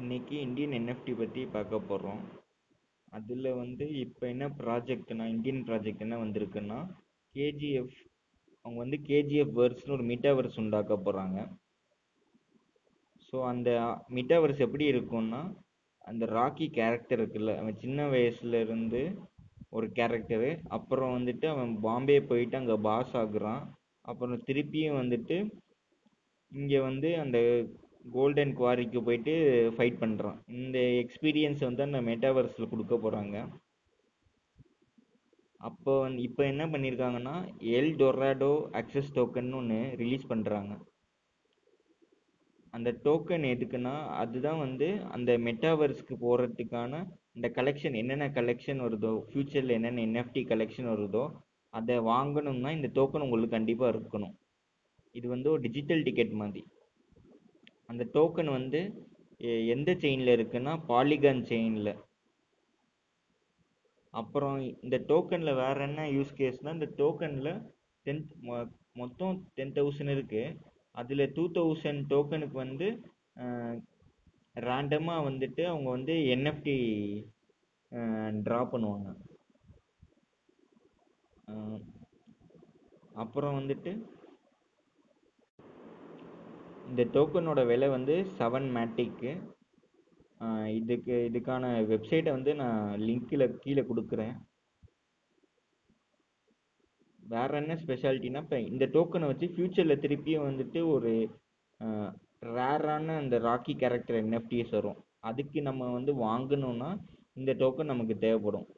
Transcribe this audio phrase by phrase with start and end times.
[0.00, 2.20] இன்னைக்கு Indian NFT பற்றி பார்க்க போகிறோம்
[3.08, 6.78] அதில் வந்து இப்போ என்ன ப்ராஜெக்ட்னா இந்தியன் ப்ராஜெக்ட் என்ன வந்திருக்குன்னா
[7.34, 7.96] கேஜிஎஃப்
[8.64, 11.38] அவங்க வந்து கேஜிஎஃப் வேர்ஸ்னு ஒரு மிட்டாவர்ஸ் உண்டாக்க போகிறாங்க
[13.26, 13.70] ஸோ அந்த
[14.08, 15.42] மிட்டாவர்ஸ் எப்படி இருக்கும்னா
[16.04, 19.02] அந்த ராக்கி கேரக்டர் இருக்குல்ல அவன் சின்ன வயசுல இருந்து
[19.70, 23.62] ஒரு கேரக்டரு அப்புறம் வந்துட்டு அவன் பாம்பே போயிட்டு அங்கே பாஸ் ஆகுறான்.
[24.04, 25.36] அப்புறம் திருப்பியும் வந்துட்டு
[26.52, 27.38] இங்கே வந்து அந்த
[28.04, 29.32] கோல்டன் குவாரிக்கு போயிட்டு
[29.76, 33.36] ஃபைட் பண்ணுறான் இந்த எக்ஸ்பீரியன்ஸ் வந்து அந்த மெட்டாவர்ஸில் கொடுக்க போகிறாங்க
[35.60, 37.34] அப்போ வந்து இப்போ என்ன பண்ணியிருக்காங்கன்னா
[37.78, 40.72] எல் டொராடோ அக்சஸ் டோக்கன் ஒன்று ரிலீஸ் பண்ணுறாங்க
[42.74, 47.02] அந்த டோக்கன் எதுக்குன்னா அதுதான் வந்து அந்த மெட்டாவர்ஸ்க்கு போகிறதுக்கான
[47.36, 51.24] இந்த கலெக்ஷன் என்னென்ன கலெக்ஷன் வருதோ ஃப்யூச்சரில் என்னென்ன என்எஃப்டி கலெக்ஷன் வருதோ
[51.72, 54.34] அதை வாங்கணும்னா இந்த டோக்கன் உங்களுக்கு கண்டிப்பாக இருக்கணும்.
[55.14, 56.62] இது வந்து ஒரு டிஜிட்டல் டிக்கெட் மாதிரி.
[57.90, 58.80] அந்த டோக்கன் வந்து
[59.40, 61.92] எ- எந்த செயினில் இருக்குன்னா பாலிகான் செயினில்
[64.14, 67.52] அப்புறம் இந்த டோக்கனில் வேற என்ன யூஸ் கேஸ்னால் இந்த டோக்கனில்
[68.06, 68.22] டென்
[68.92, 70.56] மொத்தம் டென் தௌசண்ட் இருக்குது
[70.94, 72.88] அதில் டூ தௌசண்ட் டோக்கனுக்கு வந்து
[74.60, 76.76] ரேண்டமாக வந்துட்டு அவங்க வந்து என்எஃப்டி
[78.42, 79.08] ட்ரா பண்ணுவாங்க.
[83.14, 83.92] அப்புறம் வந்துட்டு
[86.90, 89.32] இந்த டோக்கனோட விலை வந்து செவன் மேட்டிக்கு
[90.78, 94.34] இதுக்கு இதுக்கான வெப்சைட்டை வந்து நான் லிங்க்கில் கீழே கொடுக்குறேன்.
[97.32, 101.12] வேற என்ன ஸ்பெஷாலிட்டினா இப்போ இந்த டோக்கனை வச்சு ஃப்யூச்சரில் திருப்பியும் வந்துட்டு ஒரு
[102.56, 104.98] ரேரான அந்த ராக்கி கேரக்டர் என்எஃப்டிஎஸ் வரும்.
[105.28, 106.90] அதுக்கு நம்ம வந்து வாங்கணும்னா
[107.40, 108.68] இந்த டோக்கன் நமக்கு தேவைப்படும்.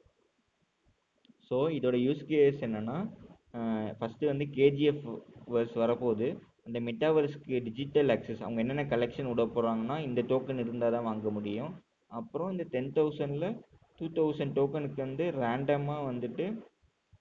[1.48, 2.98] ஸோ இதோட யூஸ் கேஸ் என்னன்னா
[3.98, 5.04] ஃபஸ்ட்டு வந்து கேஜிஎஃப்
[5.54, 6.28] வேர்ஸ் வரப்போகுது.
[6.66, 11.72] அந்த மெட்டாவர்ஸ்க்கு டிஜிட்டல் அக்சஸ் அவங்க என்னென்ன கலெக்ஷன் விட போகிறாங்கன்னா இந்த டோக்கன் இருந்தால் தான் வாங்க முடியும்.
[12.10, 13.48] அப்புறம் இந்த டென் தௌசண்டில்
[13.98, 16.46] டூ தௌசண்ட் டோக்கனுக்கு வந்து ரேண்டமாக வந்துட்டு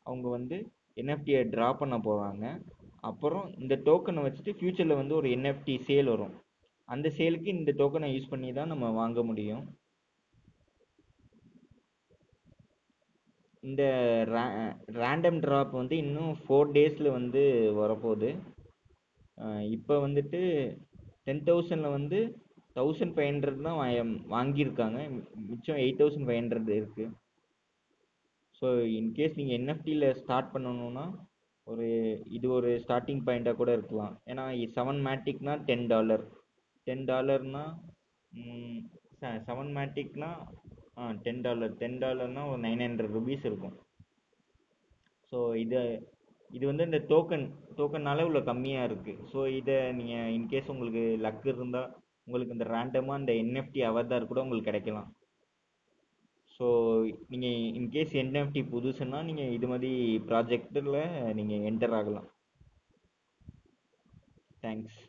[0.10, 0.58] அவங்க வந்து
[1.02, 2.46] என்எஃப்டியை ட்ரா பண்ண போகிறாங்க
[3.10, 6.34] அப்புறம் இந்த டோக்கனை வச்சுட்டு ஃப்யூச்சரில் வந்து ஒரு என்எஃப்டி சேல் வரும்.
[6.90, 9.64] அந்த சேலுக்கு இந்த டோக்கனை யூஸ் பண்ணி தான் நம்ம வாங்க முடியும்.
[13.64, 13.84] இந்த
[15.02, 17.42] ரேண்டம் ட்ராப் வந்து இன்னும் ஃபோர் டேஸில் வந்து
[17.80, 18.30] வரப்போகுது.
[19.76, 20.40] இப்போ வந்துட்டு
[21.28, 22.20] டென் தௌசண்ட்ல வந்து
[22.78, 23.80] தௌசண்ட் ஃபைவ் ஹண்ட்ரட் தான்
[24.36, 25.00] வாங்கியிருக்காங்க.
[25.52, 27.14] மிச்சம் எயிட் தௌசண்ட் ஃபைவ் ஹண்ட்ரட் இருக்குது
[28.60, 28.68] ஸோ
[29.00, 31.06] இன்கேஸ் நீங்கள் என்எஃப்டியில் ஸ்டார்ட் பண்ணணும்னா
[31.68, 31.88] ஒரு
[32.38, 34.14] இது ஒரு ஸ்டார்டிங் பாயிண்ட்டாக கூட இருக்கலாம்.
[34.32, 34.44] ஏன்னா
[34.78, 36.24] செவன் மேட்டிக்னா டென் டாலர்
[36.88, 37.64] டென் டாலர்னா
[39.48, 40.30] செவன் மேட்டிக்னா
[41.00, 43.76] ஆ டென் டாலர் டென் டாலர்னால் ஒரு நைன் ஹண்ட்ரட் ருபீஸ் இருக்கும்.
[45.32, 45.82] ஸோ இது
[46.56, 47.46] இது வந்து இந்த டோக்கன்
[47.78, 51.90] டோக்கன்னால இவ்வளோ கம்மியாக இருக்குது ஸோ இதை நீங்கள் இன்கேஸ் உங்களுக்கு லக் இருந்தால்
[52.26, 55.10] உங்களுக்கு இந்த ரேண்டமாக இந்த என்எஃப்டி அவதார் கூட உங்களுக்கு கிடைக்கலாம்.
[56.56, 56.66] ஸோ
[57.32, 59.92] நீங்கள் இன்கேஸ் என்எஃப்டி புதுசுன்னா நீங்கள் இது மாதிரி
[60.30, 61.00] ப்ராஜெக்டில்
[61.40, 62.28] நீங்கள் என்டர் ஆகலாம்.
[64.66, 65.00] தேங்க்ஸ்